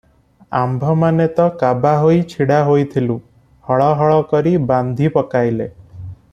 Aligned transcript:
ଆମ୍ଭମାନେ 0.59 1.27
ତ 1.39 1.45
କାବା 1.63 1.91
ହୋଇ 2.05 2.17
ଛିଡ଼ା 2.33 2.57
ହୋଇଥିଲୁ, 2.69 3.19
ହଳ 3.69 3.93
ହଳ 4.01 4.19
କରି 4.35 4.55
ବାନ୍ଧି 4.73 5.15
ପକାଇଲେ। 5.19 5.73